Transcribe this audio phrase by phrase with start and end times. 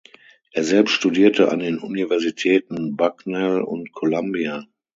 [0.51, 4.65] Er selbst studierte an den Universitäten Bucknell und Columbia.